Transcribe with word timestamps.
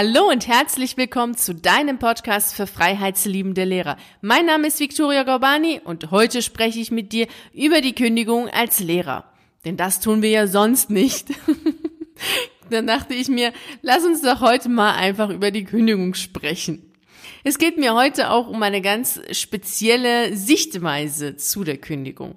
Hallo 0.00 0.28
und 0.30 0.46
herzlich 0.46 0.96
willkommen 0.96 1.36
zu 1.36 1.56
deinem 1.56 1.98
Podcast 1.98 2.54
für 2.54 2.68
freiheitsliebende 2.68 3.64
Lehrer. 3.64 3.96
Mein 4.20 4.46
Name 4.46 4.68
ist 4.68 4.78
Viktoria 4.78 5.24
Gorbani 5.24 5.80
und 5.82 6.12
heute 6.12 6.40
spreche 6.40 6.78
ich 6.78 6.92
mit 6.92 7.10
dir 7.10 7.26
über 7.52 7.80
die 7.80 7.96
Kündigung 7.96 8.48
als 8.48 8.78
Lehrer. 8.78 9.24
Denn 9.64 9.76
das 9.76 9.98
tun 9.98 10.22
wir 10.22 10.30
ja 10.30 10.46
sonst 10.46 10.88
nicht. 10.88 11.30
Dann 12.70 12.86
dachte 12.86 13.12
ich 13.12 13.26
mir, 13.26 13.52
lass 13.82 14.04
uns 14.04 14.22
doch 14.22 14.40
heute 14.40 14.68
mal 14.68 14.94
einfach 14.94 15.30
über 15.30 15.50
die 15.50 15.64
Kündigung 15.64 16.14
sprechen. 16.14 16.92
Es 17.42 17.58
geht 17.58 17.76
mir 17.76 17.94
heute 17.94 18.30
auch 18.30 18.46
um 18.46 18.62
eine 18.62 18.82
ganz 18.82 19.20
spezielle 19.32 20.36
Sichtweise 20.36 21.34
zu 21.34 21.64
der 21.64 21.78
Kündigung. 21.78 22.36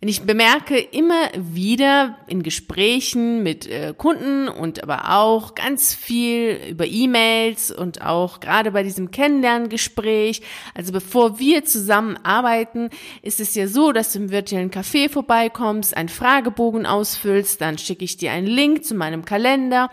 Denn 0.00 0.08
ich 0.08 0.22
bemerke 0.22 0.78
immer 0.78 1.30
wieder 1.34 2.18
in 2.26 2.42
Gesprächen 2.42 3.42
mit 3.42 3.66
äh, 3.66 3.94
Kunden 3.96 4.48
und 4.48 4.82
aber 4.82 5.16
auch 5.16 5.54
ganz 5.54 5.94
viel 5.94 6.60
über 6.68 6.86
E-Mails 6.86 7.70
und 7.70 8.02
auch 8.02 8.40
gerade 8.40 8.72
bei 8.72 8.82
diesem 8.82 9.10
Kennenlerngespräch, 9.10 10.42
also 10.74 10.92
bevor 10.92 11.38
wir 11.38 11.64
zusammenarbeiten, 11.64 12.90
ist 13.22 13.40
es 13.40 13.54
ja 13.54 13.66
so, 13.66 13.92
dass 13.92 14.12
du 14.12 14.18
im 14.18 14.30
virtuellen 14.30 14.70
Café 14.70 15.08
vorbeikommst, 15.08 15.96
einen 15.96 16.10
Fragebogen 16.10 16.84
ausfüllst, 16.84 17.60
dann 17.60 17.78
schicke 17.78 18.04
ich 18.04 18.18
dir 18.18 18.32
einen 18.32 18.46
Link 18.46 18.84
zu 18.84 18.94
meinem 18.94 19.24
Kalender, 19.24 19.90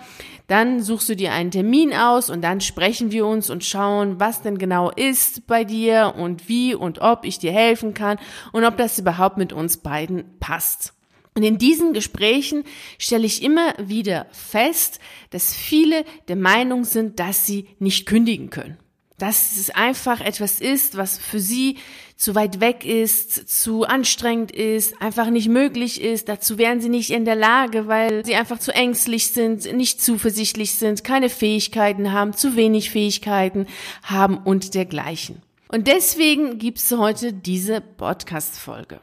dann 0.51 0.83
suchst 0.83 1.07
du 1.07 1.15
dir 1.15 1.31
einen 1.31 1.49
Termin 1.49 1.93
aus 1.93 2.29
und 2.29 2.41
dann 2.41 2.59
sprechen 2.59 3.11
wir 3.13 3.25
uns 3.25 3.49
und 3.49 3.63
schauen, 3.63 4.19
was 4.19 4.41
denn 4.41 4.57
genau 4.57 4.91
ist 4.91 5.47
bei 5.47 5.63
dir 5.63 6.15
und 6.17 6.49
wie 6.49 6.75
und 6.75 6.99
ob 6.99 7.23
ich 7.23 7.39
dir 7.39 7.53
helfen 7.53 7.93
kann 7.93 8.19
und 8.51 8.65
ob 8.65 8.75
das 8.75 8.99
überhaupt 8.99 9.37
mit 9.37 9.53
uns 9.53 9.77
beiden 9.77 10.37
passt. 10.41 10.93
Und 11.35 11.43
in 11.43 11.57
diesen 11.57 11.93
Gesprächen 11.93 12.65
stelle 12.97 13.25
ich 13.25 13.41
immer 13.41 13.73
wieder 13.77 14.27
fest, 14.31 14.99
dass 15.29 15.55
viele 15.55 16.03
der 16.27 16.35
Meinung 16.35 16.83
sind, 16.83 17.21
dass 17.21 17.45
sie 17.45 17.69
nicht 17.79 18.05
kündigen 18.05 18.49
können 18.49 18.77
dass 19.21 19.55
es 19.55 19.69
einfach 19.69 20.19
etwas 20.19 20.59
ist, 20.59 20.97
was 20.97 21.19
für 21.19 21.39
sie 21.39 21.77
zu 22.15 22.33
weit 22.33 22.59
weg 22.59 22.85
ist, 22.85 23.49
zu 23.49 23.83
anstrengend 23.83 24.51
ist, 24.51 24.99
einfach 25.01 25.29
nicht 25.29 25.47
möglich 25.47 26.01
ist. 26.01 26.27
Dazu 26.27 26.57
wären 26.57 26.81
sie 26.81 26.89
nicht 26.89 27.11
in 27.11 27.25
der 27.25 27.35
Lage, 27.35 27.87
weil 27.87 28.25
sie 28.25 28.35
einfach 28.35 28.59
zu 28.59 28.73
ängstlich 28.73 29.27
sind, 29.27 29.71
nicht 29.73 30.01
zuversichtlich 30.01 30.73
sind, 30.73 31.03
keine 31.03 31.29
Fähigkeiten 31.29 32.11
haben, 32.11 32.33
zu 32.33 32.55
wenig 32.55 32.89
Fähigkeiten 32.89 33.67
haben 34.03 34.37
und 34.37 34.73
dergleichen. 34.73 35.41
Und 35.71 35.87
deswegen 35.87 36.57
gibt's 36.57 36.91
heute 36.91 37.31
diese 37.31 37.79
Podcast-Folge. 37.79 38.99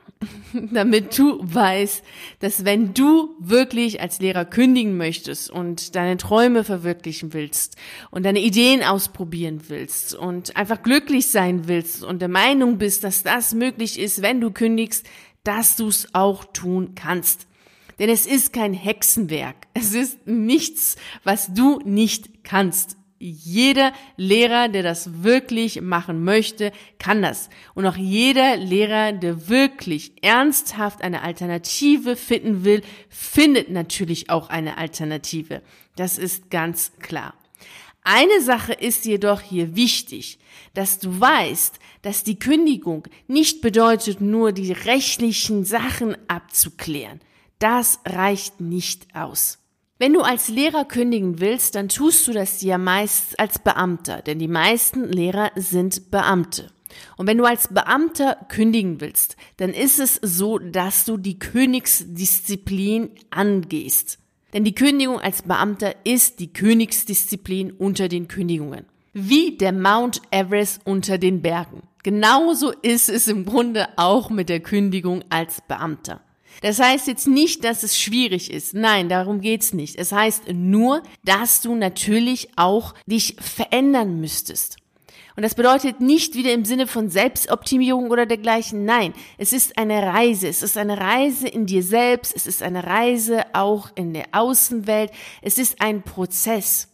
Damit 0.52 1.16
du 1.16 1.38
weißt, 1.41 2.05
dass 2.41 2.66
wenn 2.66 2.92
du 2.92 3.34
wirklich 3.38 4.02
als 4.02 4.20
Lehrer 4.20 4.44
kündigen 4.44 4.98
möchtest 4.98 5.48
und 5.48 5.97
deine 5.97 6.19
Träume 6.19 6.64
verwirklichen 6.64 7.33
willst 7.33 7.77
und 8.10 8.27
deine 8.27 8.41
Ideen 8.41 8.83
ausprobieren 8.83 9.62
willst 9.69 10.14
und 10.14 10.56
einfach 10.56 10.83
glücklich 10.83 11.28
sein 11.28 11.69
willst 11.69 12.05
und 12.05 12.20
der 12.20 12.28
Meinung 12.28 12.77
bist, 12.77 13.03
dass 13.03 13.22
das 13.22 13.55
möglich 13.55 13.98
ist, 13.98 14.20
wenn 14.20 14.42
du 14.42 14.50
kündigst, 14.50 15.06
dass 15.44 15.77
du 15.77 15.88
es 15.88 16.14
auch 16.14 16.44
tun 16.44 16.94
kannst. 16.94 17.47
Denn 17.98 18.10
es 18.10 18.27
ist 18.27 18.53
kein 18.53 18.75
Hexenwerk. 18.75 19.56
Es 19.72 19.94
ist 19.94 20.27
nichts, 20.27 20.97
was 21.25 21.55
du 21.55 21.80
nicht 21.86 22.44
kannst 22.44 22.98
jeder 23.19 23.92
Lehrer, 24.16 24.69
der 24.69 24.83
das 24.83 25.22
wirklich 25.22 25.80
machen 25.80 26.24
möchte, 26.24 26.72
kann 26.98 27.22
das. 27.22 27.48
Und 27.75 27.86
auch 27.86 27.97
jeder 27.97 28.56
Lehrer, 28.56 29.12
der 29.12 29.48
wirklich 29.48 30.12
ernsthaft 30.22 31.02
eine 31.02 31.22
Alternative 31.22 32.16
finden 32.16 32.64
will, 32.64 32.83
findet 33.08 33.70
natürlich 33.70 34.30
auch 34.30 34.48
eine 34.50 34.78
Alternative. 34.78 35.62
Das 35.97 36.19
ist 36.19 36.50
ganz 36.50 36.92
klar. 37.00 37.34
Eine 38.05 38.41
Sache 38.41 38.72
ist 38.72 39.05
jedoch 39.05 39.41
hier 39.41 39.75
wichtig, 39.75 40.38
dass 40.75 40.98
du 40.98 41.20
weißt, 41.20 41.78
dass 42.03 42.22
die 42.22 42.38
Kündigung 42.38 43.06
nicht 43.27 43.60
bedeutet, 43.60 44.20
nur 44.20 44.53
die 44.53 44.72
rechtlichen 44.72 45.64
Sachen 45.64 46.16
abzuklären. 46.28 47.21
Das 47.59 47.98
reicht 48.06 48.60
nicht 48.60 49.15
aus. 49.15 49.59
Wenn 50.00 50.12
du 50.12 50.20
als 50.20 50.48
Lehrer 50.48 50.84
kündigen 50.84 51.41
willst, 51.41 51.75
dann 51.75 51.88
tust 51.88 52.28
du 52.28 52.32
das 52.32 52.62
ja 52.62 52.78
meist 52.78 53.38
als 53.41 53.59
Beamter, 53.59 54.22
denn 54.22 54.38
die 54.38 54.47
meisten 54.47 55.03
Lehrer 55.03 55.50
sind 55.56 56.12
Beamte. 56.12 56.70
Und 57.16 57.26
wenn 57.26 57.38
du 57.38 57.44
als 57.44 57.66
Beamter 57.66 58.36
kündigen 58.48 59.00
willst, 59.00 59.36
dann 59.56 59.70
ist 59.70 59.98
es 59.98 60.20
so, 60.22 60.59
dass 60.59 61.04
du 61.04 61.16
die 61.16 61.41
Königsdisziplin 61.41 63.10
angehst. 63.31 64.20
Denn 64.53 64.62
die 64.62 64.75
Kündigung 64.75 65.19
als 65.19 65.42
Beamter 65.42 65.97
ist 66.04 66.38
die 66.38 66.53
Königsdisziplin 66.53 67.72
unter 67.72 68.09
den 68.09 68.28
Kündigungen. 68.28 68.84
Wie 69.15 69.56
der 69.56 69.72
Mount 69.72 70.22
Everest 70.30 70.80
unter 70.84 71.19
den 71.19 71.42
Bergen. 71.42 71.82
Genauso 72.04 72.70
ist 72.70 73.09
es 73.09 73.26
im 73.26 73.44
Grunde 73.44 73.88
auch 73.97 74.30
mit 74.30 74.48
der 74.48 74.60
Kündigung 74.60 75.25
als 75.28 75.60
Beamter. 75.66 76.20
Das 76.60 76.78
heißt 76.80 77.06
jetzt 77.06 77.28
nicht, 77.28 77.64
dass 77.64 77.82
es 77.82 77.98
schwierig 77.98 78.50
ist. 78.50 78.74
Nein, 78.74 79.08
darum 79.08 79.41
geht's 79.41 79.72
nicht. 79.72 79.96
Es 79.96 80.12
heißt 80.12 80.52
nur, 80.52 81.02
dass 81.24 81.60
du 81.60 81.74
natürlich 81.74 82.48
auch 82.56 82.94
dich 83.06 83.36
verändern 83.41 84.20
müsstest. 84.20 84.76
Und 85.36 85.42
das 85.42 85.54
bedeutet 85.54 86.00
nicht 86.00 86.34
wieder 86.34 86.52
im 86.52 86.64
Sinne 86.64 86.88
von 86.88 87.10
Selbstoptimierung 87.10 88.10
oder 88.10 88.26
dergleichen. 88.26 88.84
Nein, 88.84 89.14
es 89.36 89.52
ist 89.52 89.78
eine 89.78 90.02
Reise. 90.02 90.48
Es 90.48 90.64
ist 90.64 90.76
eine 90.76 90.98
Reise 90.98 91.47
in 91.47 91.64
dir 91.64 91.84
selbst. 91.84 92.34
Es 92.34 92.48
ist 92.48 92.60
eine 92.60 92.84
Reise 92.84 93.44
auch 93.52 93.91
in 93.94 94.14
der 94.14 94.26
Außenwelt. 94.32 95.12
Es 95.41 95.58
ist 95.58 95.80
ein 95.80 96.02
Prozess. 96.02 96.88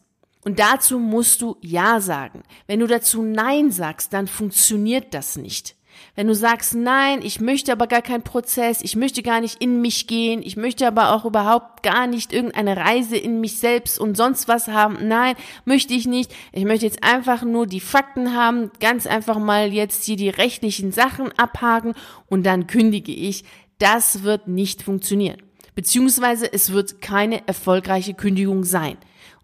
Und 0.44 0.58
dazu 0.58 0.98
musst 0.98 1.40
du 1.40 1.56
Ja 1.62 2.02
sagen. 2.02 2.42
Wenn 2.66 2.80
du 2.80 2.86
dazu 2.86 3.22
Nein 3.22 3.70
sagst, 3.70 4.12
dann 4.12 4.28
funktioniert 4.28 5.14
das 5.14 5.36
nicht. 5.36 5.74
Wenn 6.14 6.26
du 6.26 6.34
sagst, 6.34 6.74
nein, 6.74 7.20
ich 7.22 7.40
möchte 7.40 7.72
aber 7.72 7.86
gar 7.86 8.02
keinen 8.02 8.22
Prozess, 8.22 8.80
ich 8.82 8.96
möchte 8.96 9.22
gar 9.22 9.40
nicht 9.40 9.60
in 9.60 9.80
mich 9.80 10.06
gehen, 10.06 10.42
ich 10.42 10.56
möchte 10.56 10.86
aber 10.86 11.12
auch 11.12 11.24
überhaupt 11.24 11.82
gar 11.82 12.06
nicht 12.06 12.32
irgendeine 12.32 12.76
Reise 12.76 13.16
in 13.16 13.40
mich 13.40 13.58
selbst 13.58 13.98
und 13.98 14.16
sonst 14.16 14.46
was 14.46 14.68
haben, 14.68 15.08
nein, 15.08 15.34
möchte 15.64 15.94
ich 15.94 16.06
nicht. 16.06 16.34
Ich 16.52 16.64
möchte 16.64 16.86
jetzt 16.86 17.02
einfach 17.02 17.42
nur 17.42 17.66
die 17.66 17.80
Fakten 17.80 18.34
haben, 18.34 18.70
ganz 18.80 19.06
einfach 19.06 19.38
mal 19.38 19.72
jetzt 19.72 20.04
hier 20.04 20.16
die 20.16 20.28
rechtlichen 20.28 20.92
Sachen 20.92 21.32
abhaken 21.32 21.94
und 22.28 22.44
dann 22.44 22.66
kündige 22.66 23.12
ich. 23.12 23.44
Das 23.78 24.22
wird 24.22 24.48
nicht 24.48 24.82
funktionieren. 24.82 25.42
Beziehungsweise 25.74 26.52
es 26.52 26.72
wird 26.72 27.00
keine 27.00 27.46
erfolgreiche 27.48 28.14
Kündigung 28.14 28.64
sein. 28.64 28.96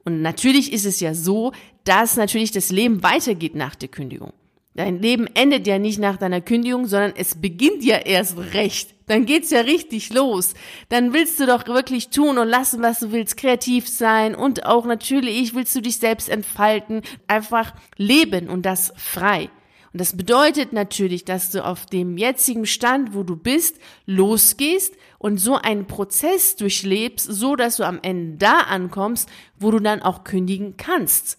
Und 0.05 0.22
natürlich 0.22 0.72
ist 0.72 0.87
es 0.87 1.00
ja 1.00 1.15
so, 1.15 1.53
dass 1.84 2.16
natürlich 2.16 2.53
das 2.53 2.71
Leben 2.71 3.03
weitergeht 3.03 3.55
nach 3.55 3.75
der 3.75 3.89
Kündigung. 3.89 4.33
Dein 4.80 5.02
Leben 5.02 5.26
endet 5.34 5.66
ja 5.66 5.78
nicht 5.78 5.98
nach 5.98 6.16
deiner 6.16 6.41
Kündigung, 6.41 6.86
sondern 6.86 7.12
es 7.14 7.34
beginnt 7.34 7.84
ja 7.84 7.98
erst 7.98 8.38
recht. 8.54 8.94
Dann 9.08 9.26
geht's 9.26 9.50
ja 9.50 9.60
richtig 9.60 10.10
los. 10.10 10.54
Dann 10.88 11.12
willst 11.12 11.38
du 11.38 11.44
doch 11.44 11.66
wirklich 11.66 12.08
tun 12.08 12.38
und 12.38 12.48
lassen, 12.48 12.80
was 12.80 13.00
du 13.00 13.12
willst, 13.12 13.36
kreativ 13.36 13.86
sein 13.86 14.34
und 14.34 14.64
auch 14.64 14.86
natürlich 14.86 15.54
willst 15.54 15.76
du 15.76 15.82
dich 15.82 15.98
selbst 15.98 16.30
entfalten, 16.30 17.02
einfach 17.26 17.74
leben 17.98 18.48
und 18.48 18.64
das 18.64 18.94
frei. 18.96 19.50
Und 19.92 20.00
das 20.00 20.16
bedeutet 20.16 20.72
natürlich, 20.72 21.26
dass 21.26 21.50
du 21.50 21.62
auf 21.62 21.84
dem 21.84 22.16
jetzigen 22.16 22.64
Stand, 22.64 23.14
wo 23.14 23.22
du 23.22 23.36
bist, 23.36 23.76
losgehst 24.06 24.94
und 25.18 25.36
so 25.36 25.56
einen 25.56 25.88
Prozess 25.88 26.56
durchlebst, 26.56 27.30
so 27.30 27.54
dass 27.54 27.76
du 27.76 27.84
am 27.84 27.98
Ende 28.00 28.38
da 28.38 28.60
ankommst, 28.60 29.28
wo 29.58 29.70
du 29.72 29.78
dann 29.78 30.00
auch 30.00 30.24
kündigen 30.24 30.78
kannst 30.78 31.36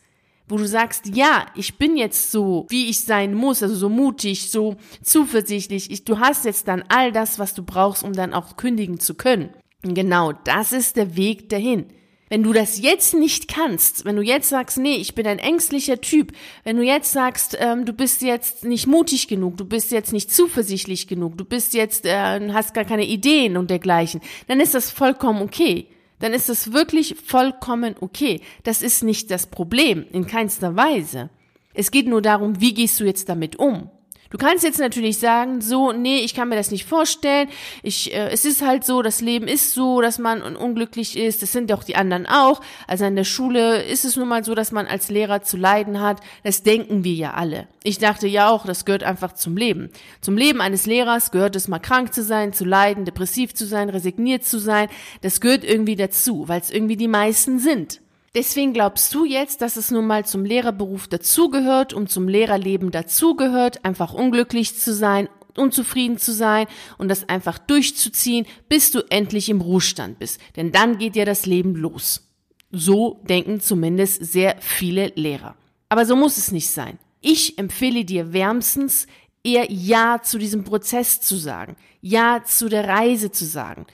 wo 0.51 0.57
du 0.57 0.67
sagst, 0.67 1.07
ja, 1.15 1.45
ich 1.55 1.77
bin 1.77 1.95
jetzt 1.95 2.31
so, 2.31 2.67
wie 2.69 2.89
ich 2.89 3.01
sein 3.01 3.33
muss, 3.33 3.63
also 3.63 3.73
so 3.73 3.89
mutig, 3.89 4.51
so 4.51 4.75
zuversichtlich. 5.01 5.89
Ich, 5.89 6.03
du 6.03 6.19
hast 6.19 6.45
jetzt 6.45 6.67
dann 6.67 6.83
all 6.89 7.11
das, 7.11 7.39
was 7.39 7.53
du 7.53 7.63
brauchst, 7.63 8.03
um 8.03 8.13
dann 8.13 8.33
auch 8.33 8.57
kündigen 8.57 8.99
zu 8.99 9.15
können. 9.15 9.49
Und 9.83 9.93
genau 9.93 10.33
das 10.33 10.73
ist 10.73 10.97
der 10.97 11.15
Weg 11.15 11.49
dahin. 11.49 11.85
Wenn 12.29 12.43
du 12.43 12.53
das 12.53 12.79
jetzt 12.79 13.13
nicht 13.13 13.47
kannst, 13.47 14.05
wenn 14.05 14.15
du 14.15 14.21
jetzt 14.21 14.49
sagst, 14.49 14.77
nee, 14.77 14.95
ich 14.95 15.15
bin 15.15 15.27
ein 15.27 15.39
ängstlicher 15.39 15.99
Typ, 15.99 16.31
wenn 16.63 16.77
du 16.77 16.83
jetzt 16.83 17.11
sagst, 17.11 17.57
ähm, 17.59 17.85
du 17.85 17.93
bist 17.93 18.21
jetzt 18.21 18.63
nicht 18.63 18.87
mutig 18.87 19.27
genug, 19.27 19.57
du 19.57 19.65
bist 19.65 19.91
jetzt 19.91 20.13
nicht 20.13 20.31
zuversichtlich 20.31 21.07
genug, 21.07 21.37
du 21.37 21.43
bist 21.43 21.73
jetzt, 21.73 22.05
äh, 22.05 22.53
hast 22.53 22.73
gar 22.73 22.85
keine 22.85 23.05
Ideen 23.05 23.57
und 23.57 23.69
dergleichen, 23.69 24.21
dann 24.47 24.61
ist 24.61 24.73
das 24.73 24.91
vollkommen 24.91 25.41
okay 25.41 25.87
dann 26.21 26.33
ist 26.33 26.49
es 26.49 26.71
wirklich 26.71 27.15
vollkommen 27.23 27.95
okay. 27.99 28.41
Das 28.63 28.81
ist 28.81 29.03
nicht 29.03 29.29
das 29.29 29.47
Problem, 29.47 30.05
in 30.11 30.25
keinster 30.25 30.75
Weise. 30.75 31.29
Es 31.73 31.91
geht 31.91 32.07
nur 32.07 32.21
darum, 32.21 32.61
wie 32.61 32.73
gehst 32.73 32.99
du 32.99 33.05
jetzt 33.05 33.27
damit 33.27 33.57
um? 33.57 33.89
Du 34.31 34.37
kannst 34.37 34.63
jetzt 34.63 34.79
natürlich 34.79 35.17
sagen, 35.17 35.59
so, 35.59 35.91
nee, 35.91 36.19
ich 36.19 36.33
kann 36.33 36.47
mir 36.47 36.55
das 36.55 36.71
nicht 36.71 36.85
vorstellen. 36.85 37.49
Ich, 37.83 38.13
äh, 38.13 38.29
es 38.29 38.45
ist 38.45 38.65
halt 38.65 38.85
so, 38.85 39.01
das 39.01 39.19
Leben 39.19 39.45
ist 39.45 39.73
so, 39.73 39.99
dass 39.99 40.19
man 40.19 40.41
unglücklich 40.55 41.17
ist. 41.17 41.41
Das 41.41 41.51
sind 41.51 41.69
doch 41.69 41.83
die 41.83 41.97
anderen 41.97 42.25
auch. 42.25 42.61
Also 42.87 43.03
in 43.03 43.17
der 43.17 43.25
Schule 43.25 43.83
ist 43.83 44.05
es 44.05 44.15
nun 44.15 44.29
mal 44.29 44.45
so, 44.45 44.55
dass 44.55 44.71
man 44.71 44.87
als 44.87 45.09
Lehrer 45.09 45.41
zu 45.41 45.57
leiden 45.57 45.99
hat. 45.99 46.21
Das 46.43 46.63
denken 46.63 47.03
wir 47.03 47.13
ja 47.13 47.33
alle. 47.33 47.67
Ich 47.83 47.97
dachte 47.97 48.25
ja 48.25 48.49
auch, 48.49 48.65
das 48.65 48.85
gehört 48.85 49.03
einfach 49.03 49.33
zum 49.33 49.57
Leben. 49.57 49.89
Zum 50.21 50.37
Leben 50.37 50.61
eines 50.61 50.85
Lehrers 50.85 51.31
gehört 51.31 51.57
es 51.57 51.67
mal 51.67 51.79
krank 51.79 52.13
zu 52.13 52.23
sein, 52.23 52.53
zu 52.53 52.63
leiden, 52.63 53.03
depressiv 53.03 53.53
zu 53.53 53.65
sein, 53.65 53.89
resigniert 53.89 54.45
zu 54.45 54.59
sein. 54.59 54.87
Das 55.21 55.41
gehört 55.41 55.65
irgendwie 55.65 55.97
dazu, 55.97 56.47
weil 56.47 56.61
es 56.61 56.71
irgendwie 56.71 56.95
die 56.95 57.09
meisten 57.09 57.59
sind. 57.59 57.99
Deswegen 58.33 58.71
glaubst 58.71 59.13
du 59.13 59.25
jetzt, 59.25 59.61
dass 59.61 59.75
es 59.75 59.91
nun 59.91 60.07
mal 60.07 60.25
zum 60.25 60.45
Lehrerberuf 60.45 61.09
dazugehört, 61.09 61.93
um 61.93 62.07
zum 62.07 62.29
Lehrerleben 62.29 62.89
dazugehört, 62.89 63.83
einfach 63.83 64.13
unglücklich 64.13 64.77
zu 64.79 64.93
sein, 64.93 65.27
unzufrieden 65.57 66.17
zu 66.17 66.31
sein 66.31 66.67
und 66.97 67.09
das 67.09 67.27
einfach 67.27 67.57
durchzuziehen, 67.57 68.45
bis 68.69 68.91
du 68.91 69.01
endlich 69.09 69.49
im 69.49 69.59
Ruhestand 69.59 70.17
bist. 70.19 70.39
Denn 70.55 70.71
dann 70.71 70.97
geht 70.97 71.17
ja 71.17 71.25
das 71.25 71.45
Leben 71.45 71.75
los. 71.75 72.25
So 72.71 73.19
denken 73.27 73.59
zumindest 73.59 74.23
sehr 74.23 74.55
viele 74.61 75.11
Lehrer. 75.15 75.55
Aber 75.89 76.05
so 76.05 76.15
muss 76.15 76.37
es 76.37 76.53
nicht 76.53 76.69
sein. 76.69 76.99
Ich 77.19 77.57
empfehle 77.57 78.05
dir 78.05 78.31
wärmstens, 78.31 79.07
eher 79.43 79.69
Ja 79.69 80.21
zu 80.23 80.37
diesem 80.37 80.63
Prozess 80.63 81.19
zu 81.19 81.35
sagen, 81.35 81.75
Ja 81.99 82.43
zu 82.45 82.69
der 82.69 82.87
Reise 82.87 83.31
zu 83.31 83.43
sagen. 83.43 83.85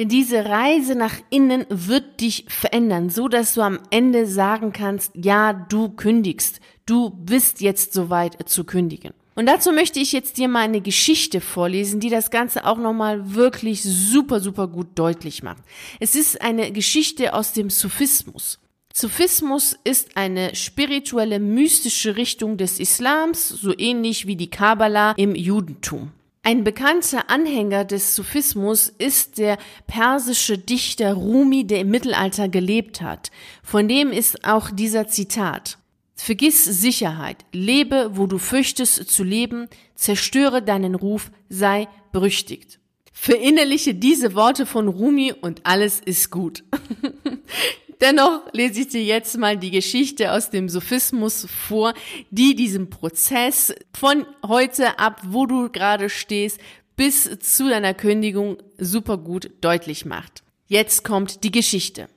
Denn 0.00 0.08
diese 0.08 0.46
Reise 0.46 0.94
nach 0.94 1.12
innen 1.28 1.66
wird 1.68 2.22
dich 2.22 2.46
verändern, 2.48 3.10
so 3.10 3.28
dass 3.28 3.52
du 3.52 3.60
am 3.60 3.80
Ende 3.90 4.26
sagen 4.26 4.72
kannst, 4.72 5.12
ja, 5.14 5.52
du 5.52 5.90
kündigst. 5.90 6.58
Du 6.86 7.10
bist 7.10 7.60
jetzt 7.60 7.92
soweit 7.92 8.48
zu 8.48 8.64
kündigen. 8.64 9.12
Und 9.34 9.44
dazu 9.44 9.72
möchte 9.72 10.00
ich 10.00 10.12
jetzt 10.12 10.38
dir 10.38 10.48
mal 10.48 10.60
eine 10.60 10.80
Geschichte 10.80 11.42
vorlesen, 11.42 12.00
die 12.00 12.08
das 12.08 12.30
Ganze 12.30 12.64
auch 12.64 12.78
nochmal 12.78 13.34
wirklich 13.34 13.82
super, 13.82 14.40
super 14.40 14.68
gut 14.68 14.86
deutlich 14.94 15.42
macht. 15.42 15.62
Es 15.98 16.14
ist 16.14 16.40
eine 16.40 16.72
Geschichte 16.72 17.34
aus 17.34 17.52
dem 17.52 17.68
Sufismus. 17.68 18.58
Sufismus 18.94 19.76
ist 19.84 20.16
eine 20.16 20.54
spirituelle, 20.54 21.40
mystische 21.40 22.16
Richtung 22.16 22.56
des 22.56 22.80
Islams, 22.80 23.48
so 23.48 23.76
ähnlich 23.76 24.26
wie 24.26 24.36
die 24.36 24.48
Kabbala 24.48 25.12
im 25.18 25.34
Judentum. 25.34 26.12
Ein 26.42 26.64
bekannter 26.64 27.28
Anhänger 27.28 27.84
des 27.84 28.14
Sufismus 28.14 28.88
ist 28.88 29.36
der 29.36 29.58
persische 29.86 30.56
Dichter 30.56 31.12
Rumi, 31.12 31.66
der 31.66 31.80
im 31.80 31.90
Mittelalter 31.90 32.48
gelebt 32.48 33.02
hat. 33.02 33.30
Von 33.62 33.88
dem 33.88 34.10
ist 34.10 34.44
auch 34.46 34.70
dieser 34.70 35.06
Zitat. 35.06 35.76
Vergiss 36.14 36.64
Sicherheit, 36.64 37.44
lebe, 37.52 38.12
wo 38.14 38.26
du 38.26 38.38
fürchtest 38.38 39.10
zu 39.10 39.22
leben, 39.22 39.68
zerstöre 39.94 40.62
deinen 40.62 40.94
Ruf, 40.94 41.30
sei 41.50 41.88
berüchtigt. 42.10 42.78
Verinnerliche 43.12 43.94
diese 43.94 44.34
Worte 44.34 44.64
von 44.64 44.88
Rumi 44.88 45.34
und 45.38 45.66
alles 45.66 46.00
ist 46.00 46.30
gut. 46.30 46.64
Dennoch 48.00 48.40
lese 48.52 48.80
ich 48.80 48.88
dir 48.88 49.04
jetzt 49.04 49.36
mal 49.36 49.58
die 49.58 49.70
Geschichte 49.70 50.32
aus 50.32 50.48
dem 50.48 50.70
Sophismus 50.70 51.46
vor, 51.68 51.92
die 52.30 52.56
diesen 52.56 52.88
Prozess 52.88 53.74
von 53.92 54.26
heute 54.46 54.98
ab, 54.98 55.20
wo 55.26 55.44
du 55.44 55.68
gerade 55.68 56.08
stehst, 56.08 56.60
bis 56.96 57.38
zu 57.40 57.68
deiner 57.68 57.92
Kündigung 57.92 58.56
super 58.78 59.18
gut 59.18 59.50
deutlich 59.60 60.06
macht. 60.06 60.42
Jetzt 60.66 61.04
kommt 61.04 61.44
die 61.44 61.50
Geschichte. 61.50 62.08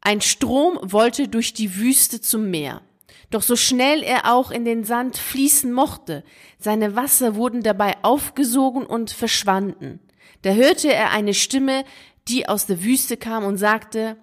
Ein 0.00 0.20
Strom 0.20 0.78
wollte 0.82 1.28
durch 1.28 1.54
die 1.54 1.76
Wüste 1.76 2.20
zum 2.20 2.50
Meer. 2.50 2.80
Doch 3.30 3.42
so 3.42 3.56
schnell 3.56 4.02
er 4.02 4.32
auch 4.32 4.50
in 4.50 4.64
den 4.64 4.84
Sand 4.84 5.18
fließen 5.18 5.72
mochte, 5.72 6.24
seine 6.58 6.96
Wasser 6.96 7.36
wurden 7.36 7.62
dabei 7.62 7.96
aufgesogen 8.02 8.86
und 8.86 9.10
verschwanden. 9.10 10.00
Da 10.42 10.52
hörte 10.52 10.92
er 10.92 11.10
eine 11.10 11.34
Stimme, 11.34 11.84
die 12.26 12.48
aus 12.48 12.66
der 12.66 12.82
Wüste 12.82 13.16
kam 13.16 13.44
und 13.44 13.58
sagte, 13.58 14.16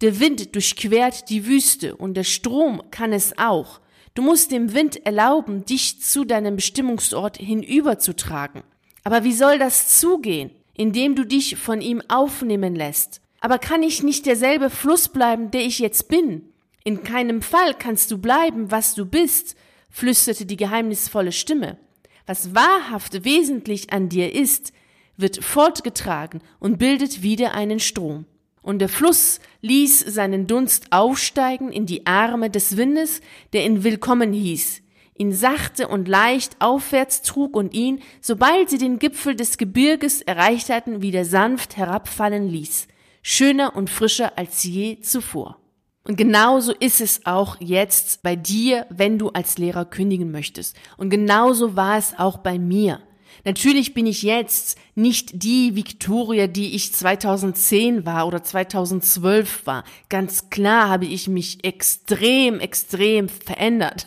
der 0.00 0.18
Wind 0.18 0.54
durchquert 0.54 1.28
die 1.28 1.46
Wüste 1.46 1.96
und 1.96 2.14
der 2.14 2.24
Strom 2.24 2.82
kann 2.90 3.12
es 3.12 3.36
auch. 3.36 3.80
Du 4.14 4.22
musst 4.22 4.50
dem 4.50 4.74
Wind 4.74 5.04
erlauben, 5.06 5.64
dich 5.64 6.00
zu 6.00 6.24
deinem 6.24 6.56
Bestimmungsort 6.56 7.36
hinüberzutragen. 7.36 8.62
Aber 9.04 9.24
wie 9.24 9.32
soll 9.32 9.58
das 9.58 9.98
zugehen, 9.98 10.50
indem 10.74 11.14
du 11.14 11.24
dich 11.24 11.56
von 11.56 11.80
ihm 11.80 12.02
aufnehmen 12.08 12.74
lässt? 12.74 13.20
Aber 13.40 13.58
kann 13.58 13.82
ich 13.82 14.02
nicht 14.02 14.26
derselbe 14.26 14.70
Fluss 14.70 15.08
bleiben, 15.08 15.50
der 15.50 15.62
ich 15.62 15.78
jetzt 15.78 16.08
bin? 16.08 16.52
In 16.84 17.02
keinem 17.02 17.42
Fall 17.42 17.74
kannst 17.74 18.10
du 18.10 18.18
bleiben, 18.18 18.70
was 18.70 18.94
du 18.94 19.06
bist, 19.06 19.56
flüsterte 19.90 20.46
die 20.46 20.56
geheimnisvolle 20.56 21.32
Stimme. 21.32 21.78
Was 22.26 22.54
wahrhaft 22.54 23.24
wesentlich 23.24 23.92
an 23.92 24.08
dir 24.08 24.34
ist, 24.34 24.72
wird 25.16 25.44
fortgetragen 25.44 26.40
und 26.58 26.78
bildet 26.78 27.22
wieder 27.22 27.54
einen 27.54 27.80
Strom. 27.80 28.24
Und 28.62 28.80
der 28.80 28.88
Fluss 28.88 29.40
ließ 29.62 30.00
seinen 30.00 30.46
Dunst 30.46 30.92
aufsteigen 30.92 31.72
in 31.72 31.86
die 31.86 32.06
Arme 32.06 32.50
des 32.50 32.76
Windes, 32.76 33.20
der 33.52 33.64
ihn 33.64 33.84
willkommen 33.84 34.32
hieß, 34.32 34.82
ihn 35.16 35.32
sachte 35.32 35.88
und 35.88 36.08
leicht 36.08 36.56
aufwärts 36.60 37.22
trug 37.22 37.56
und 37.56 37.74
ihn, 37.74 38.00
sobald 38.20 38.70
sie 38.70 38.78
den 38.78 38.98
Gipfel 38.98 39.34
des 39.34 39.58
Gebirges 39.58 40.22
erreicht 40.22 40.68
hatten, 40.68 41.02
wieder 41.02 41.24
sanft 41.24 41.76
herabfallen 41.76 42.48
ließ, 42.48 42.88
schöner 43.22 43.76
und 43.76 43.88
frischer 43.88 44.36
als 44.36 44.62
je 44.62 45.00
zuvor. 45.00 45.56
Und 46.04 46.16
genauso 46.16 46.72
ist 46.72 47.00
es 47.00 47.26
auch 47.26 47.56
jetzt 47.60 48.22
bei 48.22 48.34
dir, 48.34 48.86
wenn 48.90 49.18
du 49.18 49.28
als 49.28 49.58
Lehrer 49.58 49.84
kündigen 49.84 50.30
möchtest. 50.30 50.76
Und 50.96 51.10
genauso 51.10 51.76
war 51.76 51.98
es 51.98 52.18
auch 52.18 52.38
bei 52.38 52.58
mir. 52.58 53.00
Natürlich 53.44 53.94
bin 53.94 54.06
ich 54.06 54.22
jetzt 54.22 54.78
nicht 54.94 55.42
die 55.42 55.76
Victoria, 55.76 56.46
die 56.46 56.74
ich 56.74 56.92
2010 56.92 58.04
war 58.04 58.26
oder 58.26 58.42
2012 58.42 59.66
war. 59.66 59.84
Ganz 60.08 60.50
klar 60.50 60.88
habe 60.88 61.06
ich 61.06 61.28
mich 61.28 61.64
extrem, 61.64 62.60
extrem 62.60 63.28
verändert. 63.28 64.06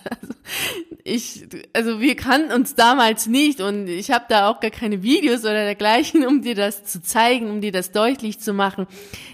ich, 1.03 1.47
also 1.73 1.99
wir 1.99 2.15
kannten 2.15 2.51
uns 2.51 2.75
damals 2.75 3.27
nicht 3.27 3.59
und 3.59 3.87
ich 3.87 4.11
habe 4.11 4.25
da 4.29 4.49
auch 4.49 4.59
gar 4.59 4.71
keine 4.71 5.03
Videos 5.03 5.41
oder 5.41 5.65
dergleichen, 5.65 6.25
um 6.25 6.41
dir 6.41 6.55
das 6.55 6.85
zu 6.85 7.01
zeigen, 7.01 7.49
um 7.49 7.61
dir 7.61 7.71
das 7.71 7.91
deutlich 7.91 8.39
zu 8.39 8.53
machen, 8.53 8.87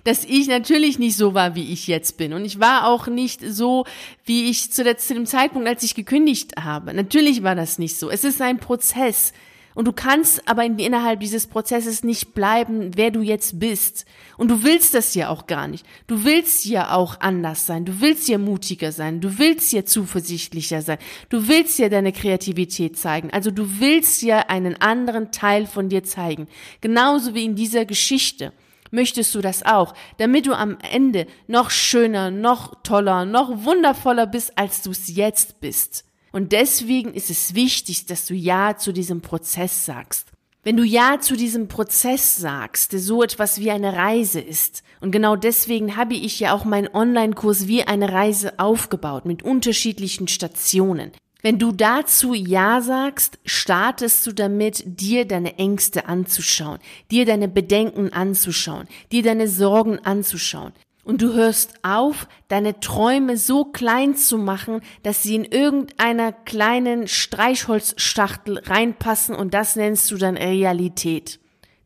dass 0.03 0.25
ich 0.25 0.47
natürlich 0.47 0.97
nicht 0.97 1.17
so 1.17 1.33
war, 1.33 1.55
wie 1.55 1.71
ich 1.71 1.87
jetzt 1.87 2.17
bin. 2.17 2.33
Und 2.33 2.45
ich 2.45 2.59
war 2.59 2.87
auch 2.87 3.07
nicht 3.07 3.41
so, 3.41 3.85
wie 4.25 4.49
ich 4.49 4.71
zu, 4.71 4.83
der, 4.83 4.97
zu 4.97 5.13
dem 5.13 5.25
Zeitpunkt, 5.25 5.67
als 5.67 5.83
ich 5.83 5.93
gekündigt 5.93 6.53
habe. 6.57 6.93
Natürlich 6.93 7.43
war 7.43 7.55
das 7.55 7.79
nicht 7.79 7.97
so. 7.97 8.09
Es 8.09 8.23
ist 8.23 8.41
ein 8.41 8.59
Prozess. 8.59 9.33
Und 9.75 9.87
du 9.87 9.93
kannst 9.93 10.47
aber 10.47 10.65
innerhalb 10.65 11.19
dieses 11.19 11.47
Prozesses 11.47 12.03
nicht 12.03 12.33
bleiben, 12.33 12.91
wer 12.95 13.11
du 13.11 13.21
jetzt 13.21 13.59
bist. 13.59 14.05
Und 14.37 14.49
du 14.49 14.63
willst 14.63 14.93
das 14.93 15.15
ja 15.15 15.29
auch 15.29 15.47
gar 15.47 15.67
nicht. 15.67 15.85
Du 16.07 16.23
willst 16.23 16.65
ja 16.65 16.93
auch 16.95 17.19
anders 17.21 17.65
sein. 17.65 17.85
Du 17.85 18.01
willst 18.01 18.27
ja 18.27 18.37
mutiger 18.37 18.91
sein. 18.91 19.21
Du 19.21 19.37
willst 19.37 19.71
ja 19.71 19.85
zuversichtlicher 19.85 20.81
sein. 20.81 20.97
Du 21.29 21.47
willst 21.47 21.77
ja 21.79 21.87
deine 21.87 22.11
Kreativität 22.11 22.97
zeigen. 22.97 23.29
Also 23.31 23.51
du 23.51 23.79
willst 23.79 24.21
ja 24.21 24.39
einen 24.47 24.81
anderen 24.81 25.31
Teil 25.31 25.67
von 25.67 25.87
dir 25.87 26.03
zeigen. 26.03 26.47
Genauso 26.81 27.35
wie 27.35 27.45
in 27.45 27.55
dieser 27.55 27.85
Geschichte 27.85 28.51
möchtest 28.91 29.35
du 29.35 29.41
das 29.41 29.63
auch, 29.63 29.93
damit 30.17 30.47
du 30.47 30.53
am 30.53 30.77
Ende 30.91 31.27
noch 31.47 31.69
schöner, 31.69 32.31
noch 32.31 32.81
toller, 32.83 33.25
noch 33.25 33.63
wundervoller 33.63 34.25
bist, 34.25 34.57
als 34.57 34.81
du 34.81 34.91
es 34.91 35.15
jetzt 35.15 35.59
bist. 35.61 36.08
Und 36.31 36.51
deswegen 36.51 37.13
ist 37.13 37.29
es 37.29 37.55
wichtig, 37.55 38.05
dass 38.05 38.25
du 38.25 38.33
Ja 38.33 38.77
zu 38.77 38.91
diesem 38.91 39.21
Prozess 39.21 39.85
sagst. 39.85 40.27
Wenn 40.63 40.77
du 40.77 40.83
Ja 40.83 41.19
zu 41.19 41.35
diesem 41.35 41.67
Prozess 41.67 42.35
sagst, 42.35 42.91
der 42.91 42.99
so 42.99 43.23
etwas 43.23 43.59
wie 43.59 43.71
eine 43.71 43.93
Reise 43.93 44.41
ist, 44.41 44.83
und 45.01 45.11
genau 45.11 45.35
deswegen 45.37 45.95
habe 45.95 46.15
ich 46.15 46.39
ja 46.39 46.53
auch 46.53 46.65
meinen 46.65 46.93
Online-Kurs 46.93 47.67
wie 47.67 47.83
eine 47.83 48.11
Reise 48.11 48.59
aufgebaut 48.59 49.25
mit 49.25 49.41
unterschiedlichen 49.43 50.27
Stationen. 50.27 51.11
Wenn 51.41 51.57
du 51.57 51.71
dazu 51.71 52.33
Ja 52.33 52.81
sagst, 52.81 53.39
startest 53.45 54.27
du 54.27 54.33
damit, 54.33 54.83
dir 54.85 55.23
deine 55.25 55.57
Ängste 55.57 56.05
anzuschauen, 56.07 56.79
dir 57.11 57.25
deine 57.25 57.47
Bedenken 57.47 58.11
anzuschauen, 58.11 58.89
dir 59.13 59.23
deine 59.23 59.47
Sorgen 59.47 59.99
anzuschauen. 59.99 60.73
Und 61.09 61.23
du 61.23 61.33
hörst 61.33 61.73
auf, 61.81 62.27
deine 62.49 62.81
Träume 62.81 63.35
so 63.35 63.65
klein 63.65 64.15
zu 64.15 64.37
machen, 64.37 64.81
dass 65.01 65.23
sie 65.23 65.33
in 65.33 65.43
irgendeiner 65.43 66.31
kleinen 66.31 67.07
Streichholzschachtel 67.07 68.59
reinpassen 68.59 69.33
und 69.33 69.55
das 69.55 69.75
nennst 69.75 70.11
du 70.11 70.17
dann 70.17 70.37
Realität. 70.37 71.39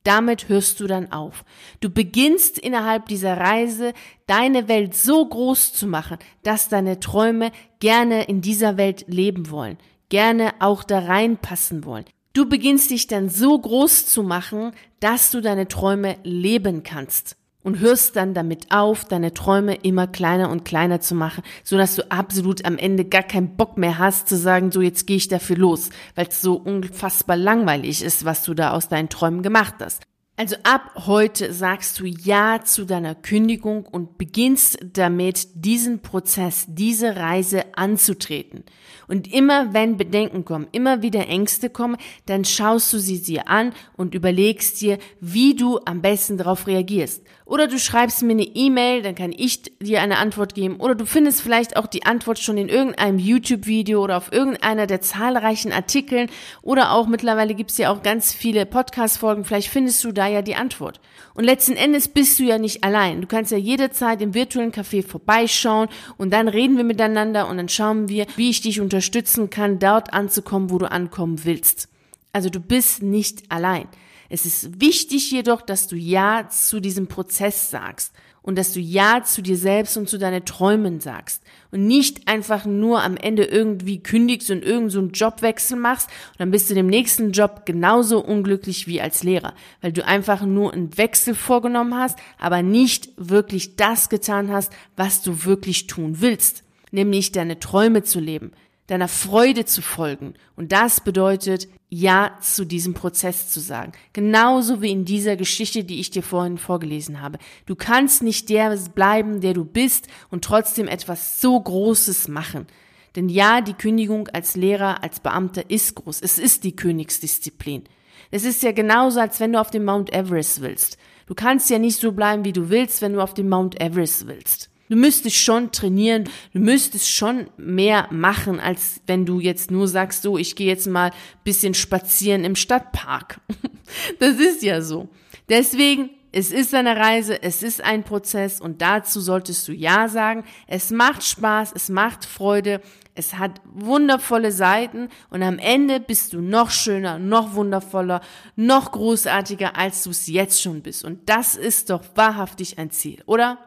Damit 0.04 0.50
hörst 0.50 0.82
du 0.82 0.88
dann 0.88 1.14
auf. 1.14 1.46
Du 1.80 1.90
beginnst 1.90 2.60
innerhalb 2.60 3.06
dieser 3.06 3.38
Reise 3.38 3.94
deine 4.28 4.68
Welt 4.68 4.94
so 4.94 5.26
groß 5.26 5.72
zu 5.72 5.88
machen, 5.88 6.18
dass 6.44 6.68
deine 6.68 7.00
Träume 7.00 7.54
gerne 7.80 8.26
in 8.26 8.42
dieser 8.42 8.76
Welt 8.76 9.06
leben 9.08 9.50
wollen, 9.50 9.78
gerne 10.10 10.52
auch 10.60 10.84
da 10.84 11.00
reinpassen 11.00 11.86
wollen. 11.86 12.04
Du 12.34 12.50
beginnst 12.50 12.92
dich 12.92 13.08
dann 13.08 13.30
so 13.30 13.58
groß 13.58 14.06
zu 14.06 14.22
machen, 14.22 14.74
dass 15.00 15.32
du 15.32 15.40
deine 15.40 15.70
Träume 15.70 16.18
leben 16.24 16.84
kannst 16.84 17.38
und 17.64 17.80
hörst 17.80 18.16
dann 18.16 18.34
damit 18.34 18.72
auf, 18.72 19.06
deine 19.06 19.34
Träume 19.34 19.76
immer 19.76 20.08
kleiner 20.08 20.50
und 20.50 20.66
kleiner 20.66 21.02
zu 21.02 21.16
machen, 21.16 21.44
so 21.64 21.78
dass 21.78 21.96
du 21.96 22.12
absolut 22.12 22.66
am 22.66 22.78
Ende 22.78 23.06
gar 23.06 23.24
keinen 23.24 23.56
Bock 23.56 23.78
mehr 23.78 23.98
hast 23.98 24.28
zu 24.28 24.38
sagen, 24.38 24.72
so 24.72 24.82
jetzt 24.82 25.08
gehe 25.08 25.18
ich 25.18 25.28
dafür 25.28 25.58
los, 25.58 25.90
weil 26.16 26.28
es 26.28 26.42
so 26.42 26.56
unfassbar 26.56 27.38
langweilig 27.38 28.04
ist, 28.04 28.26
was 28.26 28.44
du 28.44 28.54
da 28.54 28.72
aus 28.72 28.90
deinen 28.90 29.10
Träumen 29.10 29.42
gemacht 29.42 29.76
hast. 29.80 30.04
Also 30.36 30.56
ab 30.64 31.06
heute 31.06 31.54
sagst 31.54 32.00
du 32.00 32.06
Ja 32.06 32.62
zu 32.64 32.86
deiner 32.86 33.14
Kündigung 33.14 33.86
und 33.86 34.18
beginnst 34.18 34.80
damit, 34.82 35.48
diesen 35.54 36.02
Prozess, 36.02 36.66
diese 36.68 37.18
Reise 37.18 37.66
anzutreten. 37.76 38.64
Und 39.08 39.32
immer 39.32 39.76
wenn 39.76 39.96
Bedenken 39.96 40.44
kommen, 40.44 40.68
immer 40.72 41.04
wieder 41.04 41.28
Ängste 41.28 41.70
kommen, 41.70 41.98
dann 42.26 42.46
schaust 42.46 42.92
du 42.94 42.98
sie 42.98 43.22
dir 43.22 43.48
an 43.48 43.74
und 43.96 44.16
überlegst 44.16 44.82
dir, 44.82 44.98
wie 45.20 45.56
du 45.56 45.80
am 45.86 46.02
besten 46.02 46.40
darauf 46.40 46.66
reagierst. 46.66 47.22
Oder 47.46 47.68
du 47.68 47.78
schreibst 47.78 48.24
mir 48.24 48.32
eine 48.32 48.44
E-Mail, 48.44 49.02
dann 49.02 49.16
kann 49.16 49.34
ich 49.36 49.64
dir 49.80 50.02
eine 50.02 50.18
Antwort 50.18 50.56
geben. 50.56 50.78
Oder 50.78 50.96
du 50.96 51.06
findest 51.06 51.42
vielleicht 51.42 51.76
auch 51.76 51.88
die 51.88 52.06
Antwort 52.06 52.40
schon 52.40 52.58
in 52.58 52.70
irgendeinem 52.70 53.20
YouTube-Video 53.20 54.02
oder 54.02 54.18
auf 54.18 54.32
irgendeiner 54.32 54.88
der 54.88 55.02
zahlreichen 55.02 55.74
Artikeln. 55.74 56.30
Oder 56.62 56.92
auch 56.92 57.08
mittlerweile 57.08 57.54
gibt 57.54 57.72
es 57.72 57.78
ja 57.78 57.92
auch 57.92 58.02
ganz 58.02 58.34
viele 58.34 58.66
Podcast-Folgen. 58.66 59.44
Vielleicht 59.44 59.70
findest 59.70 60.04
du 60.04 60.12
da 60.12 60.28
ja 60.28 60.42
die 60.42 60.56
Antwort. 60.56 61.02
Und 61.34 61.44
letzten 61.44 61.76
Endes 61.76 62.08
bist 62.08 62.40
du 62.40 62.44
ja 62.44 62.58
nicht 62.58 62.84
allein. 62.84 63.22
Du 63.22 63.28
kannst 63.28 63.52
ja 63.52 63.58
jederzeit 63.58 64.22
im 64.22 64.34
virtuellen 64.34 64.72
Café 64.72 65.06
vorbeischauen 65.06 65.90
und 66.18 66.32
dann 66.32 66.48
reden 66.48 66.78
wir 66.78 66.84
miteinander 66.84 67.50
und 67.50 67.58
dann 67.58 67.70
schauen 67.70 68.08
wir, 68.08 68.26
wie 68.36 68.52
ich 68.52 68.62
dich 68.62 68.80
unterstützen 68.80 69.50
kann, 69.50 69.80
dort 69.80 70.14
anzukommen, 70.14 70.70
wo 70.70 70.78
du 70.78 70.90
ankommen 70.90 71.44
willst. 71.44 71.90
Also 72.32 72.50
du 72.50 72.60
bist 72.60 73.04
nicht 73.04 73.52
allein. 73.52 73.88
Es 74.34 74.48
ist 74.48 74.82
wichtig 74.82 75.30
jedoch, 75.30 75.62
dass 75.62 75.86
du 75.86 75.96
Ja 75.96 76.50
zu 76.50 76.80
diesem 76.80 77.06
Prozess 77.06 77.70
sagst 77.70 78.16
und 78.42 78.58
dass 78.58 78.74
du 78.74 78.80
Ja 78.80 79.22
zu 79.24 79.44
dir 79.44 79.56
selbst 79.56 79.96
und 79.96 80.10
zu 80.10 80.18
deinen 80.18 80.44
Träumen 80.44 81.00
sagst 81.02 81.44
und 81.70 81.86
nicht 81.86 82.28
einfach 82.28 82.66
nur 82.66 83.04
am 83.04 83.16
Ende 83.16 83.44
irgendwie 83.44 84.02
kündigst 84.02 84.50
und 84.50 84.66
irgendeinen 84.66 84.90
so 84.90 85.26
Jobwechsel 85.26 85.78
machst 85.78 86.10
und 86.32 86.40
dann 86.40 86.50
bist 86.50 86.68
du 86.68 86.74
dem 86.74 86.88
nächsten 86.88 87.32
Job 87.32 87.68
genauso 87.68 88.26
unglücklich 88.26 88.88
wie 88.88 89.00
als 89.00 89.22
Lehrer, 89.22 89.54
weil 89.82 89.92
du 89.92 90.04
einfach 90.04 90.42
nur 90.42 90.74
einen 90.74 90.98
Wechsel 90.98 91.36
vorgenommen 91.36 91.94
hast, 91.94 92.18
aber 92.40 92.64
nicht 92.64 93.10
wirklich 93.18 93.76
das 93.76 94.10
getan 94.10 94.52
hast, 94.52 94.74
was 94.96 95.22
du 95.22 95.46
wirklich 95.46 95.86
tun 95.86 96.22
willst, 96.22 96.64
nämlich 96.90 97.34
deine 97.34 97.60
Träume 97.60 98.02
zu 98.02 98.20
leben, 98.20 98.52
deiner 98.88 99.08
Freude 99.08 99.66
zu 99.66 99.82
folgen. 99.82 100.34
Und 100.56 100.72
das 100.72 101.02
bedeutet, 101.02 101.68
Ja 101.90 102.38
zu 102.42 102.66
diesem 102.66 102.94
Prozess 102.94 103.50
zu 103.50 103.60
sagen. 103.60 103.94
Genauso 104.12 104.82
wie 104.82 104.92
in 104.92 105.06
dieser 105.06 105.36
Geschichte, 105.36 105.84
die 105.84 106.00
ich 106.00 106.12
dir 106.12 106.24
vorhin 106.24 106.58
vorgelesen 106.58 107.22
habe. 107.22 107.38
Du 107.66 107.76
kannst 107.76 108.24
nicht 108.24 108.50
der 108.50 108.78
bleiben, 108.94 109.42
der 109.42 109.54
du 109.54 109.64
bist 109.64 110.08
und 110.30 110.44
trotzdem 110.44 110.88
etwas 110.88 111.40
so 111.40 111.60
Großes 111.60 112.28
machen. 112.28 112.68
Denn 113.16 113.30
ja, 113.30 113.62
die 113.62 113.74
Kündigung 113.74 114.28
als 114.30 114.56
Lehrer, 114.56 115.04
als 115.04 115.20
Beamter 115.20 115.70
ist 115.70 115.96
groß. 115.96 116.22
Es 116.22 116.40
ist 116.40 116.64
die 116.64 116.76
Königsdisziplin. 116.76 117.84
Es 118.32 118.44
ist 118.44 118.64
ja 118.64 118.72
genauso, 118.72 119.20
als 119.20 119.40
wenn 119.40 119.54
du 119.54 119.62
auf 119.62 119.70
dem 119.70 119.86
Mount 119.86 120.12
Everest 120.12 120.62
willst. 120.62 120.98
Du 121.28 121.36
kannst 121.36 121.70
ja 121.70 121.78
nicht 121.78 122.00
so 122.00 122.12
bleiben, 122.12 122.44
wie 122.44 122.54
du 122.54 122.70
willst, 122.70 123.02
wenn 123.02 123.14
du 123.14 123.22
auf 123.22 123.34
dem 123.34 123.48
Mount 123.50 123.80
Everest 123.80 124.28
willst. 124.28 124.70
Du 124.90 124.98
müsstest 124.98 125.38
schon 125.38 125.72
trainieren, 125.72 126.26
du 126.54 126.60
müsstest 126.60 127.10
schon 127.10 127.48
mehr 127.58 128.08
machen, 128.12 128.60
als 128.60 129.02
wenn 129.08 129.26
du 129.26 129.40
jetzt 129.40 129.72
nur 129.72 129.88
sagst, 129.88 130.24
so, 130.24 130.38
ich 130.38 130.56
gehe 130.56 130.68
jetzt 130.68 130.88
mal 130.88 131.12
bisschen 131.44 131.74
spazieren 131.74 132.44
im 132.44 132.56
Stadtpark. 132.56 133.40
Das 134.18 134.40
ist 134.40 134.64
ja 134.64 134.82
so. 134.82 135.10
Deswegen, 135.50 136.10
es 136.32 136.52
ist 136.52 136.74
eine 136.74 136.96
Reise, 136.96 137.44
es 137.44 137.62
ist 137.62 137.84
ein 137.84 138.04
Prozess 138.04 138.60
und 138.60 138.82
dazu 138.82 139.22
solltest 139.22 139.68
du 139.68 139.72
Ja 139.72 140.08
sagen. 140.10 140.44
Es 140.66 140.90
macht 140.90 141.24
Spaß, 141.24 141.74
es 141.76 141.90
macht 141.90 142.26
Freude, 142.26 142.82
es 143.14 143.36
hat 143.36 143.62
wundervolle 143.66 144.52
Seiten 144.52 145.10
und 145.30 145.44
am 145.44 145.60
Ende 145.60 146.00
bist 146.00 146.34
du 146.34 146.42
noch 146.42 146.72
schöner, 146.72 147.20
noch 147.20 147.54
wundervoller, 147.54 148.22
noch 148.56 148.92
großartiger, 148.92 149.78
als 149.78 150.04
du 150.04 150.10
es 150.10 150.26
jetzt 150.26 150.60
schon 150.60 150.82
bist. 150.82 151.06
Und 151.06 151.30
das 151.30 151.56
ist 151.56 151.92
doch 151.92 152.04
wahrhaftig 152.16 152.80
ein 152.80 152.90
Ziel, 152.90 153.22
oder? 153.28 153.60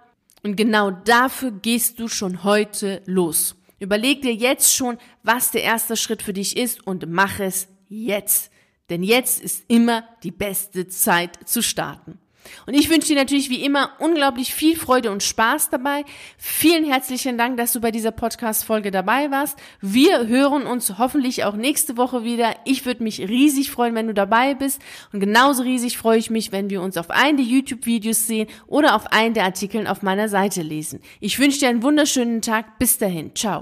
Und 0.46 0.54
genau 0.54 0.92
dafür 0.92 1.50
gehst 1.50 1.98
du 1.98 2.06
schon 2.06 2.44
heute 2.44 3.02
los. 3.04 3.56
Überleg 3.80 4.22
dir 4.22 4.32
jetzt 4.32 4.76
schon, 4.76 4.96
was 5.24 5.50
der 5.50 5.64
erste 5.64 5.96
Schritt 5.96 6.22
für 6.22 6.32
dich 6.32 6.56
ist 6.56 6.86
und 6.86 7.10
mach 7.10 7.40
es 7.40 7.66
jetzt. 7.88 8.52
Denn 8.88 9.02
jetzt 9.02 9.42
ist 9.42 9.64
immer 9.66 10.04
die 10.22 10.30
beste 10.30 10.86
Zeit 10.86 11.48
zu 11.48 11.64
starten. 11.64 12.20
Und 12.66 12.74
ich 12.74 12.90
wünsche 12.90 13.08
dir 13.08 13.16
natürlich 13.16 13.50
wie 13.50 13.64
immer 13.64 13.90
unglaublich 13.98 14.54
viel 14.54 14.76
Freude 14.76 15.10
und 15.10 15.22
Spaß 15.22 15.70
dabei. 15.70 16.04
Vielen 16.38 16.84
herzlichen 16.84 17.38
Dank, 17.38 17.56
dass 17.56 17.72
du 17.72 17.80
bei 17.80 17.90
dieser 17.90 18.10
Podcast-Folge 18.10 18.90
dabei 18.90 19.30
warst. 19.30 19.58
Wir 19.80 20.26
hören 20.26 20.66
uns 20.66 20.98
hoffentlich 20.98 21.44
auch 21.44 21.54
nächste 21.54 21.96
Woche 21.96 22.24
wieder. 22.24 22.54
Ich 22.64 22.86
würde 22.86 23.02
mich 23.02 23.20
riesig 23.20 23.70
freuen, 23.70 23.94
wenn 23.94 24.06
du 24.06 24.14
dabei 24.14 24.54
bist. 24.54 24.80
Und 25.12 25.20
genauso 25.20 25.62
riesig 25.62 25.98
freue 25.98 26.18
ich 26.18 26.30
mich, 26.30 26.52
wenn 26.52 26.70
wir 26.70 26.82
uns 26.82 26.96
auf 26.96 27.10
einen 27.10 27.36
der 27.36 27.46
YouTube-Videos 27.46 28.26
sehen 28.26 28.48
oder 28.66 28.94
auf 28.94 29.12
einen 29.12 29.34
der 29.34 29.44
Artikeln 29.44 29.86
auf 29.86 30.02
meiner 30.02 30.28
Seite 30.28 30.62
lesen. 30.62 31.00
Ich 31.20 31.38
wünsche 31.38 31.60
dir 31.60 31.68
einen 31.68 31.82
wunderschönen 31.82 32.42
Tag. 32.42 32.78
Bis 32.78 32.98
dahin. 32.98 33.34
Ciao. 33.34 33.54